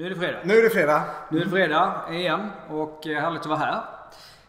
Nu 0.00 0.06
är 0.06 0.10
det 0.10 0.16
fredag. 0.16 0.38
Nu 0.44 0.58
är 0.58 0.62
det 0.62 0.70
fredag. 0.70 1.04
Nu 1.28 1.40
är 1.40 1.44
det 1.44 1.50
fredag 1.50 2.04
igen 2.10 2.50
och 2.70 3.06
eh, 3.06 3.20
härligt 3.20 3.40
att 3.40 3.46
vara 3.46 3.58
här. 3.58 3.84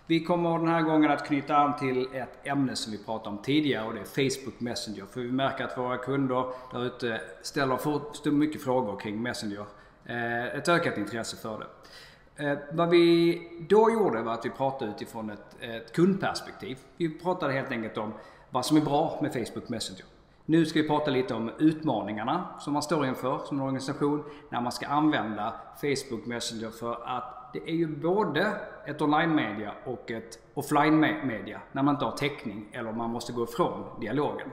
Vi 0.06 0.24
kommer 0.24 0.58
den 0.58 0.68
här 0.68 0.82
gången 0.82 1.12
att 1.12 1.28
knyta 1.28 1.56
an 1.56 1.78
till 1.78 2.08
ett 2.14 2.40
ämne 2.44 2.76
som 2.76 2.92
vi 2.92 2.98
pratade 2.98 3.30
om 3.30 3.42
tidigare 3.42 3.88
och 3.88 3.94
det 3.94 4.00
är 4.00 4.30
Facebook 4.30 4.60
Messenger. 4.60 5.06
För 5.06 5.22
vi 5.22 5.32
märker 5.32 5.64
att 5.64 5.78
våra 5.78 5.98
kunder 5.98 6.46
där 6.72 6.86
ute 6.86 7.22
ställer 7.42 7.78
för 7.78 8.32
mycket 8.32 8.64
frågor 8.64 9.00
kring 9.00 9.22
Messenger. 9.22 9.66
Eh, 10.06 10.46
ett 10.46 10.70
ökat 10.70 10.98
intresse 10.98 11.38
för 11.38 11.60
det. 11.60 12.48
Eh, 12.48 12.58
vad 12.72 12.90
vi 12.90 13.42
då 13.70 13.92
gjorde 13.92 14.22
var 14.22 14.34
att 14.34 14.46
vi 14.46 14.50
pratade 14.50 14.92
utifrån 14.92 15.30
ett, 15.30 15.56
ett 15.60 15.94
kundperspektiv. 15.94 16.78
Vi 16.98 17.10
pratade 17.10 17.54
helt 17.54 17.72
enkelt 17.72 17.98
om 17.98 18.14
vad 18.50 18.66
som 18.66 18.78
är 18.78 18.82
bra 18.82 19.20
med 19.22 19.34
Facebook 19.34 19.70
Messenger. 19.70 20.06
Nu 20.46 20.66
ska 20.66 20.82
vi 20.82 20.88
prata 20.88 21.12
lite 21.12 21.34
om 21.34 21.52
utmaningarna 21.58 22.46
som 22.60 22.74
man 22.74 22.84
står 22.84 23.06
inför 23.06 23.38
som 23.38 23.58
en 23.58 23.64
organisation 23.64 24.24
när 24.50 24.62
man 24.62 24.72
ska 24.72 24.88
använda 24.88 25.54
Facebook 25.82 26.26
Messenger 26.26 26.70
för 26.70 26.98
att 27.06 27.54
det 27.54 27.70
är 27.70 27.76
ju 27.76 27.88
både 27.88 28.54
ett 28.86 29.02
online-media 29.02 29.74
och 29.86 30.12
ett 30.12 30.40
offline-media 30.54 31.62
när 31.72 31.84
man 31.84 31.96
inte 31.96 32.06
har 32.06 32.12
täckning 32.12 32.70
eller 32.72 32.92
man 32.92 33.10
måste 33.10 33.34
gå 33.34 33.44
ifrån 33.44 34.00
dialogen. 34.00 34.50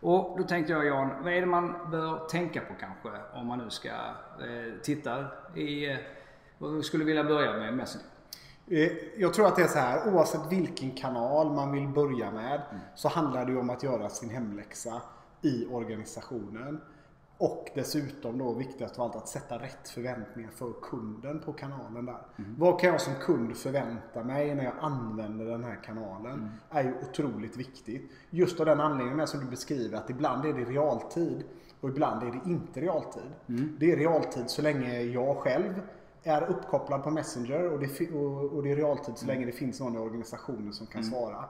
Och 0.00 0.38
då 0.38 0.44
tänkte 0.44 0.72
jag 0.72 0.86
Jan, 0.86 1.10
vad 1.22 1.32
är 1.32 1.40
det 1.40 1.46
man 1.46 1.90
bör 1.90 2.18
tänka 2.28 2.60
på 2.60 2.74
kanske 2.80 3.08
om 3.34 3.46
man 3.46 3.58
nu 3.58 3.70
ska 3.70 3.88
eh, 3.88 4.80
titta 4.82 5.24
i, 5.54 5.90
eh, 5.90 5.96
vad 6.58 6.84
skulle 6.84 7.04
vilja 7.04 7.24
börja 7.24 7.52
med 7.52 7.74
Messenger? 7.74 8.13
Eh, 8.66 8.92
jag 9.16 9.34
tror 9.34 9.46
att 9.46 9.56
det 9.56 9.62
är 9.62 9.68
så 9.68 9.78
här, 9.78 10.14
oavsett 10.14 10.52
vilken 10.52 10.90
kanal 10.90 11.52
man 11.52 11.72
vill 11.72 11.88
börja 11.88 12.30
med 12.30 12.62
mm. 12.70 12.82
så 12.94 13.08
handlar 13.08 13.44
det 13.44 13.52
ju 13.52 13.58
om 13.58 13.70
att 13.70 13.82
göra 13.82 14.08
sin 14.08 14.30
hemläxa 14.30 15.02
i 15.42 15.66
organisationen. 15.66 16.80
Och 17.38 17.70
dessutom 17.74 18.38
då 18.38 18.52
viktigast 18.52 18.98
av 18.98 19.04
allt 19.04 19.16
att 19.16 19.28
sätta 19.28 19.58
rätt 19.58 19.88
förväntningar 19.88 20.50
för 20.50 20.72
kunden 20.82 21.40
på 21.40 21.52
kanalen 21.52 22.06
där. 22.06 22.18
Mm. 22.38 22.54
Vad 22.58 22.80
kan 22.80 22.90
jag 22.90 23.00
som 23.00 23.14
kund 23.14 23.56
förvänta 23.56 24.24
mig 24.24 24.54
när 24.54 24.64
jag 24.64 24.74
använder 24.80 25.44
den 25.44 25.64
här 25.64 25.78
kanalen? 25.84 26.32
Mm. 26.32 26.48
är 26.70 26.82
ju 26.84 26.94
otroligt 27.10 27.56
viktigt. 27.56 28.10
Just 28.30 28.60
av 28.60 28.66
den 28.66 28.80
anledningen 28.80 29.26
som 29.26 29.40
du 29.40 29.46
beskriver 29.46 29.98
att 29.98 30.10
ibland 30.10 30.44
är 30.44 30.52
det 30.52 30.64
realtid 30.64 31.44
och 31.80 31.88
ibland 31.88 32.22
är 32.22 32.26
det 32.26 32.50
inte 32.50 32.80
realtid. 32.80 33.32
Mm. 33.48 33.76
Det 33.80 33.92
är 33.92 33.96
realtid 33.96 34.50
så 34.50 34.62
länge 34.62 35.00
jag 35.00 35.36
själv 35.36 35.80
är 36.24 36.42
uppkopplad 36.42 37.02
på 37.02 37.10
Messenger 37.10 37.72
och 37.72 37.78
det, 37.78 38.10
och, 38.52 38.62
det 38.62 38.72
är 38.72 38.76
realtid 38.76 39.18
så 39.18 39.24
mm. 39.24 39.36
länge 39.36 39.46
det 39.46 39.52
finns 39.52 39.80
någon 39.80 39.94
i 39.94 39.98
organisationen 39.98 40.72
som 40.72 40.86
kan 40.86 41.00
mm. 41.00 41.12
svara. 41.12 41.44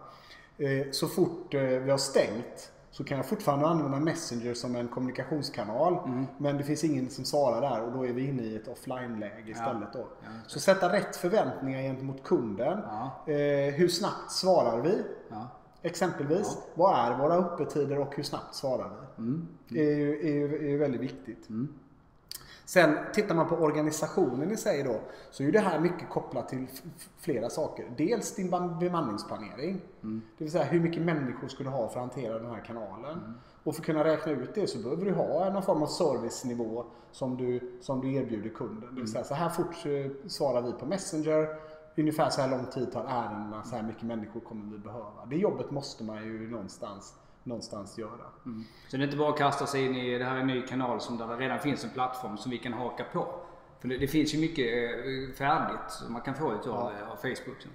Eh, 0.59 0.91
så 0.91 1.09
fort 1.09 1.55
eh, 1.55 1.61
vi 1.61 1.91
har 1.91 1.99
stängt 1.99 2.73
så 2.91 3.05
kan 3.05 3.17
jag 3.17 3.27
fortfarande 3.27 3.67
använda 3.67 3.99
Messenger 3.99 4.55
som 4.55 4.77
en 4.77 4.89
kommunikationskanal. 4.89 5.99
Mm. 6.07 6.27
Men 6.39 6.57
det 6.57 6.65
finns 6.65 6.85
ingen 6.85 7.11
som 7.11 7.25
svarar 7.25 7.61
där 7.61 7.83
och 7.83 7.93
då 7.93 8.07
är 8.07 8.13
vi 8.13 8.29
inne 8.29 8.43
i 8.43 8.57
ett 8.57 8.69
offline-läge 8.69 9.51
istället. 9.51 9.93
Då. 9.93 10.09
Ja, 10.23 10.29
så 10.47 10.61
sätta 10.61 10.93
rätt 10.93 11.17
förväntningar 11.17 11.83
gentemot 11.83 12.23
kunden. 12.23 12.79
Ja. 12.83 13.33
Eh, 13.33 13.75
hur 13.75 13.89
snabbt 13.89 14.31
svarar 14.31 14.83
vi? 14.83 15.03
Ja. 15.31 15.49
Exempelvis, 15.83 16.59
vad 16.75 16.99
är 16.99 17.19
våra 17.19 17.35
öppettider 17.35 17.99
och 17.99 18.17
hur 18.17 18.23
snabbt 18.23 18.55
svarar 18.55 18.91
vi? 18.91 19.23
Mm. 19.23 19.49
Mm. 19.71 19.89
är, 19.89 19.95
ju, 19.95 20.21
är, 20.21 20.33
ju, 20.33 20.57
är 20.57 20.69
ju 20.69 20.79
väldigt 20.79 21.01
viktigt. 21.01 21.49
Mm. 22.65 22.97
Sen 22.97 23.13
tittar 23.13 23.35
man 23.35 23.49
på 23.49 23.57
organisationen 23.57 24.51
i 24.51 24.57
sig 24.57 24.83
då 24.83 25.01
så 25.31 25.43
är 25.43 25.53
det 25.53 25.59
här 25.59 25.81
mycket 25.81 26.11
kopplat 26.11 26.49
till 26.49 26.67
flera 27.19 27.51
saker. 27.51 27.93
Dels 27.97 28.35
din 28.35 28.51
bemanningsplanering. 28.81 29.81
Mm. 30.03 30.23
Det 30.39 30.45
vill 30.45 30.53
säga 30.53 30.65
hur 30.65 30.81
mycket 30.81 31.03
människor 31.03 31.49
ska 31.49 31.65
du 31.65 31.71
ha 31.71 31.89
för 31.89 32.01
att 32.01 32.15
hantera 32.15 32.39
den 32.39 32.51
här 32.51 32.61
kanalen. 32.61 33.19
Mm. 33.19 33.35
Och 33.65 33.75
för 33.75 33.83
att 33.83 33.87
kunna 33.87 34.05
räkna 34.05 34.33
ut 34.33 34.55
det 34.55 34.67
så 34.67 34.79
behöver 34.79 35.05
du 35.05 35.13
ha 35.13 35.51
någon 35.51 35.63
form 35.63 35.83
av 35.83 35.87
servicenivå 35.87 36.85
som 37.13 37.37
du, 37.37 37.79
som 37.81 38.01
du 38.01 38.15
erbjuder 38.15 38.51
kunden. 38.51 38.81
Det 38.81 38.87
vill 38.87 38.99
mm. 38.99 39.07
säga 39.07 39.25
så 39.25 39.35
här 39.35 39.49
fort 39.49 39.87
eh, 39.87 40.29
svarar 40.29 40.63
vi 40.63 40.73
på 40.73 40.87
Messenger. 40.87 41.49
Ungefär 41.97 42.31
så 42.31 42.41
här 42.41 42.51
lång 42.51 42.67
tid 42.67 42.93
tar 42.93 43.05
ärendena. 43.05 43.65
Så 43.65 43.77
här 43.77 43.83
mycket 43.83 44.03
människor 44.03 44.41
kommer 44.41 44.73
vi 44.73 44.79
behöva. 44.79 45.27
Det 45.31 45.37
jobbet 45.37 45.71
måste 45.71 46.05
man 46.05 46.25
ju 46.25 46.51
någonstans 46.51 47.15
någonstans 47.45 47.99
göra. 47.99 48.27
Mm. 48.47 48.65
Så 48.89 48.97
det 48.97 49.03
är 49.03 49.05
inte 49.05 49.17
bara 49.17 49.31
att 49.31 49.39
kasta 49.39 49.67
sig 49.67 49.85
in 49.87 49.97
i 49.97 50.19
det 50.19 50.25
här 50.25 50.37
är 50.37 50.41
en 50.41 50.47
ny 50.47 50.63
kanal 50.63 51.01
som 51.01 51.19
där 51.19 51.27
det 51.27 51.37
redan 51.37 51.59
finns 51.59 51.85
en 51.85 51.91
plattform 51.91 52.37
som 52.37 52.51
vi 52.51 52.59
kan 52.59 52.73
haka 52.73 53.05
på. 53.13 53.27
För 53.81 53.89
det, 53.89 53.99
det 53.99 54.07
finns 54.07 54.35
ju 54.35 54.39
mycket 54.39 54.67
eh, 54.67 55.37
färdigt 55.37 55.91
som 55.91 56.13
man 56.13 56.23
kan 56.23 56.35
få 56.35 56.53
ut 56.55 56.67
av, 56.67 56.93
ja. 57.01 57.13
av 57.13 57.17
Facebook. 57.17 57.67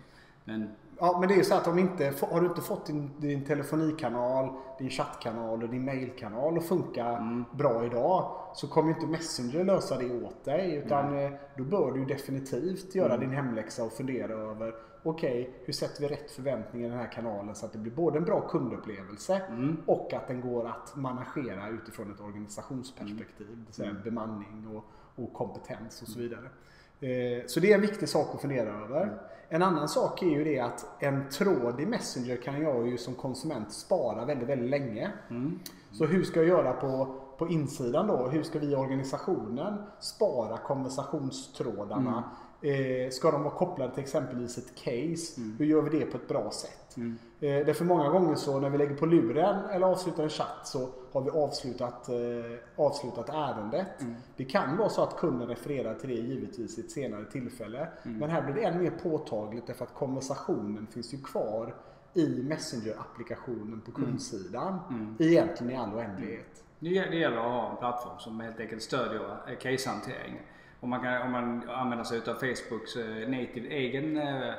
Men 0.44 0.76
Ja, 1.02 1.18
men 1.20 1.30
det 1.30 1.34
är 1.34 1.38
ju 1.38 1.44
så 1.44 1.56
att 1.56 1.68
om 1.68 1.80
inte, 1.80 2.14
har 2.32 2.42
du 2.42 2.48
inte 2.48 2.62
fått 2.62 2.86
din, 2.86 3.12
din 3.18 3.46
telefonikanal, 3.46 4.50
din 4.80 4.90
chattkanal 4.90 5.64
och 5.64 5.70
din 5.70 5.86
mailkanal 5.86 6.58
att 6.58 6.66
funka 6.66 7.06
mm. 7.06 7.46
bra 7.52 7.86
idag 7.86 8.32
så 8.56 8.68
kommer 8.68 8.90
inte 8.90 9.06
Messenger 9.06 9.64
lösa 9.64 9.98
det 9.98 10.26
åt 10.26 10.46
dig. 10.46 10.76
Utan 10.76 11.18
mm. 11.18 11.34
då 11.58 11.64
bör 11.64 11.92
du 11.92 12.06
definitivt 12.06 12.96
göra 12.96 13.14
mm. 13.14 13.20
din 13.20 13.38
hemläxa 13.38 13.84
och 13.84 13.94
fundera 13.94 14.34
över 14.34 14.74
okej, 15.04 15.42
okay, 15.42 15.54
hur 15.66 15.74
sätter 15.74 16.02
vi 16.02 16.08
rätt 16.08 16.32
förväntningar 16.32 16.88
i 16.88 16.90
den 16.90 17.00
här 17.00 17.12
kanalen 17.12 17.56
så 17.56 17.66
att 17.66 17.72
det 17.72 17.78
blir 17.78 17.92
både 17.92 18.18
en 18.18 18.26
bra 18.26 18.42
kundupplevelse 18.42 19.42
mm. 19.50 19.78
och 19.86 20.14
att 20.14 20.28
den 20.28 20.42
går 20.42 20.68
att 20.68 20.96
managera 20.96 21.70
utifrån 21.70 22.12
ett 22.12 22.22
organisationsperspektiv. 22.22 23.48
Det 23.50 23.66
vill 23.66 23.74
säga 23.74 23.90
mm. 23.90 24.02
bemanning 24.04 24.68
och, 24.68 24.86
och 25.24 25.34
kompetens 25.34 26.02
och 26.02 26.08
så 26.08 26.20
vidare. 26.20 26.50
Eh, 27.00 27.46
så 27.48 27.60
det 27.60 27.72
är 27.72 27.76
en 27.76 27.82
viktig 27.82 28.10
sak 28.10 28.36
att 28.36 28.42
fundera 28.42 28.70
över. 28.70 29.04
Mm. 29.04 29.16
En 29.50 29.62
annan 29.62 29.90
sak 29.90 30.22
är 30.24 30.28
ju 30.28 30.44
det 30.44 30.60
att 30.60 31.04
en 31.04 31.30
tråd 31.30 31.80
i 31.80 31.86
Messenger 31.86 32.36
kan 32.36 32.62
jag 32.62 32.88
ju 32.88 32.98
som 32.98 33.16
konsument 33.16 33.74
spara 33.74 34.26
väldigt, 34.26 34.50
väldigt 34.50 34.70
länge. 34.70 35.12
Mm. 35.30 35.60
Så 35.92 36.06
hur 36.06 36.24
ska 36.24 36.40
jag 36.40 36.50
göra 36.50 36.74
på, 36.74 37.22
på 37.40 37.48
insidan 37.48 38.08
då? 38.08 38.28
Hur 38.28 38.44
ska 38.44 38.60
vi 38.60 38.72
i 38.72 38.76
organisationen 38.76 39.84
spara 40.00 40.58
konversationstrådarna? 40.58 42.12
Mm 42.12 42.24
Eh, 42.62 43.10
ska 43.10 43.32
de 43.32 43.44
vara 43.44 43.54
kopplade 43.54 43.94
till 43.94 44.04
exempelvis 44.04 44.58
ett 44.58 44.76
case? 44.76 45.42
Mm. 45.42 45.56
Hur 45.58 45.66
gör 45.66 45.82
vi 45.82 46.00
det 46.00 46.06
på 46.06 46.18
ett 46.18 46.28
bra 46.28 46.52
sätt? 46.52 46.98
Mm. 46.98 47.18
Eh, 47.40 47.66
därför 47.66 47.86
många 47.86 48.10
gånger 48.10 48.36
så 48.36 48.60
när 48.60 48.70
vi 48.70 48.78
lägger 48.78 48.96
på 48.96 49.06
luren 49.06 49.66
eller 49.70 49.88
avslutar 49.88 50.24
en 50.24 50.30
chatt 50.30 50.68
så 50.68 50.90
har 51.12 51.22
vi 51.22 51.30
avslutat, 51.30 52.10
eh, 52.10 52.16
avslutat 52.86 53.30
ärendet. 53.30 54.02
Mm. 54.02 54.16
Det 54.36 54.46
kan 54.46 54.78
vara 54.78 54.90
så 54.90 55.04
att 55.04 55.18
kunden 55.18 55.48
refererar 55.48 55.96
till 55.96 56.10
det 56.10 56.16
givetvis 56.16 56.78
i 56.78 56.82
ett 56.82 56.92
senare 56.92 57.26
tillfälle. 57.26 57.88
Mm. 58.04 58.18
Men 58.18 58.30
här 58.30 58.42
blir 58.42 58.54
det 58.56 58.64
än 58.64 58.84
mer 58.84 58.94
påtagligt 59.04 59.68
därför 59.68 59.86
att 59.86 59.94
konversationen 59.94 60.88
finns 60.88 61.14
ju 61.14 61.18
kvar 61.18 61.76
i 62.14 62.44
Messenger-applikationen 62.44 63.82
på 63.82 63.92
mm. 63.98 64.10
kundsidan. 64.10 64.80
Mm. 64.90 65.16
Egentligen 65.20 65.74
i 65.74 65.76
all 65.76 65.94
oändlighet. 65.94 66.64
Det 66.80 66.90
gäller 66.90 67.38
att 67.38 67.44
ha 67.44 67.72
en 67.72 67.78
plattform 67.78 68.20
som 68.20 68.40
helt 68.40 68.60
enkelt 68.60 68.84
stödjer 68.84 69.56
casehantering. 69.62 70.42
Om 70.80 70.90
man, 70.90 71.02
kan, 71.02 71.22
om 71.22 71.32
man 71.32 71.70
använder 71.70 72.06
sig 72.06 72.22
av 72.28 72.34
Facebooks 72.34 72.96
eh, 72.96 73.30
native 73.30 73.68
egen 73.68 74.18
eh, 74.18 74.50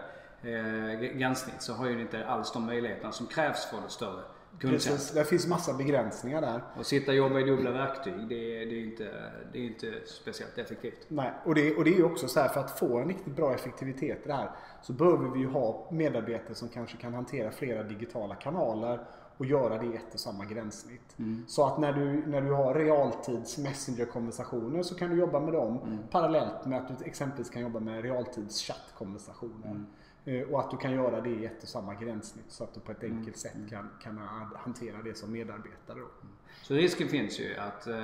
eh, 0.42 1.00
gränssnitt 1.00 1.62
så 1.62 1.72
har 1.72 1.88
ju 1.88 2.00
inte 2.00 2.26
alls 2.26 2.52
de 2.52 2.66
möjligheterna 2.66 3.12
som 3.12 3.26
krävs 3.26 3.66
för 3.70 3.76
det 3.80 3.88
större 3.88 4.22
kundtjänst. 4.58 5.14
Det 5.14 5.24
finns 5.24 5.46
massa 5.46 5.72
begränsningar 5.72 6.40
där. 6.40 6.62
Och 6.78 6.86
sitta 6.86 7.10
och 7.10 7.16
jobba 7.16 7.40
i 7.40 7.44
dubbla 7.44 7.70
verktyg, 7.70 8.28
det 8.28 8.62
är, 8.62 8.66
det 8.66 8.74
är, 8.74 8.84
inte, 8.84 9.32
det 9.52 9.58
är 9.58 9.62
inte 9.62 9.92
speciellt 10.06 10.58
effektivt. 10.58 11.06
Nej, 11.08 11.32
och 11.44 11.54
det, 11.54 11.76
och 11.76 11.84
det 11.84 11.90
är 11.90 11.96
ju 11.96 12.04
också 12.04 12.28
så 12.28 12.40
här 12.40 12.48
för 12.48 12.60
att 12.60 12.78
få 12.78 12.98
en 12.98 13.08
riktigt 13.08 13.36
bra 13.36 13.54
effektivitet 13.54 14.18
i 14.24 14.28
det 14.28 14.34
här 14.34 14.50
så 14.82 14.92
behöver 14.92 15.28
vi 15.28 15.40
ju 15.40 15.46
ha 15.46 15.88
medarbetare 15.90 16.54
som 16.54 16.68
kanske 16.68 16.96
kan 16.96 17.14
hantera 17.14 17.50
flera 17.50 17.82
digitala 17.82 18.34
kanaler 18.34 19.00
och 19.40 19.46
göra 19.46 19.78
det 19.78 19.86
i 19.86 19.96
ett 19.96 20.14
och 20.14 20.20
samma 20.20 20.44
gränssnitt. 20.44 21.18
Mm. 21.18 21.44
Så 21.46 21.66
att 21.66 21.78
när 21.78 21.92
du, 21.92 22.26
när 22.26 22.40
du 22.40 22.52
har 22.52 22.74
realtids 22.74 23.58
messenger-konversationer 23.58 24.82
så 24.82 24.94
kan 24.94 25.10
du 25.10 25.16
jobba 25.16 25.40
med 25.40 25.52
dem 25.52 25.78
mm. 25.84 25.98
parallellt 26.10 26.66
med 26.66 26.78
att 26.78 26.98
du 26.98 27.04
exempelvis 27.04 27.50
kan 27.50 27.62
jobba 27.62 27.80
med 27.80 28.02
realtids 28.02 28.62
chattkonversationer. 28.62 29.66
Mm. 29.66 29.86
Eh, 30.24 30.48
och 30.48 30.60
att 30.60 30.70
du 30.70 30.76
kan 30.76 30.92
göra 30.92 31.20
det 31.20 31.30
i 31.30 31.46
ett 31.46 31.62
och 31.62 31.68
samma 31.68 31.94
gränssnitt 31.94 32.44
så 32.48 32.64
att 32.64 32.74
du 32.74 32.80
på 32.80 32.92
ett 32.92 33.02
mm. 33.02 33.18
enkelt 33.18 33.36
sätt 33.36 33.56
kan, 33.70 33.90
kan 34.02 34.18
hantera 34.56 35.02
det 35.02 35.18
som 35.18 35.32
medarbetare. 35.32 35.98
Då. 35.98 36.06
Mm. 36.22 36.34
Så 36.62 36.74
risken 36.74 37.08
finns 37.08 37.40
ju 37.40 37.56
att 37.56 37.86
eh, 37.86 37.94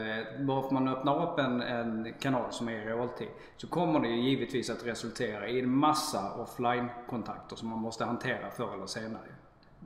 bara 0.46 0.62
för 0.62 0.70
man 0.70 0.88
öppnar 0.88 1.32
upp 1.32 1.38
en, 1.38 1.62
en, 1.62 2.14
kanal 2.20 2.52
som 2.52 2.68
är 2.68 2.72
i 2.72 2.84
realtid 2.84 3.28
så 3.56 3.66
kommer 3.66 4.00
det 4.00 4.08
givetvis 4.08 4.70
att 4.70 4.86
resultera 4.86 5.48
i 5.48 5.60
en 5.60 5.76
massa 5.76 6.32
offline-kontakter 6.34 7.56
som 7.56 7.68
man 7.68 7.78
måste 7.78 8.04
hantera 8.04 8.50
förr 8.50 8.74
eller 8.74 8.86
senare. 8.86 9.28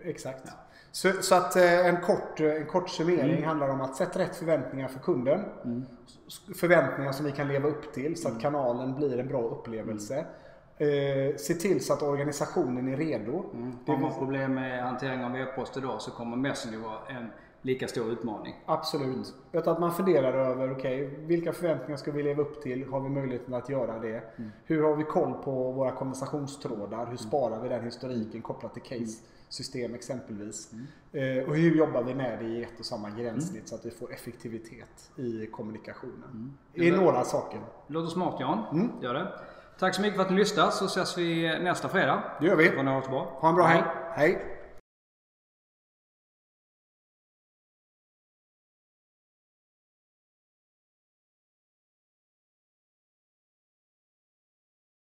Exakt. 0.01 0.43
Ja. 0.47 0.53
Så, 0.93 1.13
så, 1.21 1.35
att 1.35 1.57
eh, 1.57 1.87
en 1.87 2.01
kort, 2.01 2.41
en 2.41 2.67
kort 2.67 2.91
summering 2.91 3.31
mm. 3.31 3.45
handlar 3.45 3.69
om 3.69 3.81
att 3.81 3.97
sätta 3.97 4.19
rätt 4.19 4.37
förväntningar 4.37 4.89
för 4.89 5.01
kunden. 5.01 5.45
Mm. 5.65 5.87
Förväntningar 6.55 7.13
som 7.13 7.27
vi 7.27 7.33
kan 7.33 7.49
leva 7.49 7.69
upp 7.69 7.93
till 7.93 8.17
så 8.17 8.29
att 8.29 8.33
mm. 8.33 8.43
kanalen 8.43 8.95
blir 8.95 9.19
en 9.19 9.29
bra 9.29 9.43
upplevelse. 9.43 10.25
Eh, 10.79 11.37
se 11.37 11.55
till 11.55 11.85
så 11.85 11.93
att 11.93 12.03
organisationen 12.03 12.89
är 12.89 12.97
redo. 12.97 13.45
Mm. 13.55 13.73
Har 13.87 13.97
man 13.97 14.19
problem 14.19 14.55
med 14.55 14.83
hantering 14.83 15.25
av 15.25 15.37
e-post 15.37 15.77
idag 15.77 16.01
så 16.01 16.11
kommer 16.11 16.37
Messenger 16.37 16.79
vara 16.79 16.99
en 17.09 17.31
lika 17.63 17.89
stor 17.89 18.13
utmaning. 18.13 18.55
Absolut. 18.67 19.35
Mm. 19.53 19.69
Att 19.69 19.81
man 19.81 19.93
funderar 19.93 20.33
över, 20.33 20.73
okej, 20.73 21.07
okay, 21.07 21.27
vilka 21.27 21.53
förväntningar 21.53 21.97
ska 21.97 22.13
vi 22.13 22.23
leva 22.23 22.43
upp 22.43 22.63
till? 22.63 22.85
Har 22.85 23.01
vi 23.01 23.09
möjligheten 23.09 23.55
att 23.55 23.69
göra 23.69 23.99
det? 23.99 24.23
Mm. 24.37 24.51
Hur 24.65 24.83
har 24.83 24.97
vi 24.97 25.05
koll 25.05 25.33
på 25.33 25.73
våra 25.73 25.93
konversationstrådar? 25.93 26.99
Hur 26.99 27.05
mm. 27.05 27.19
sparar 27.19 27.63
vi 27.63 27.69
den 27.69 27.85
historiken 27.85 28.43
kopplat 28.43 28.75
till 28.75 28.83
case? 28.83 29.23
system 29.51 29.95
exempelvis. 29.95 30.73
Eh, 31.13 31.49
och 31.49 31.57
hur 31.57 31.77
jobbar 31.77 32.03
vi 32.03 32.15
med 32.15 32.39
det 32.39 32.45
i 32.45 32.63
ett 32.63 32.79
och 32.79 32.85
samma 32.85 33.11
gränssnitt 33.11 33.69
så 33.69 33.75
att 33.75 33.87
vi 33.87 33.91
får 33.91 34.13
effektivitet 34.13 35.11
i 35.17 35.47
kommunikationen. 35.47 36.59
Det 36.75 36.89
är 36.89 36.97
några 36.97 37.25
saker. 37.25 37.61
Låter 37.87 38.11
smart 38.11 38.41
Jan. 38.41 38.65
Mm. 38.73 38.91
Gör 39.03 39.15
det. 39.15 39.33
Tack 39.79 39.95
så 39.95 40.03
mycket 40.03 40.17
för 40.17 40.23
att 40.23 40.31
ni 40.31 40.37
lyssnade 40.37 40.73
så 40.73 40.85
ses 40.85 41.19
vi 41.19 41.59
nästa 41.63 41.89
fredag. 41.89 42.23
Det 42.41 42.47
gör 42.47 42.57
vi. 42.57 42.69
Ha 42.69 43.49
en 43.49 43.55
bra 43.55 43.65
helg. 43.65 43.85
Hej! 44.11 44.60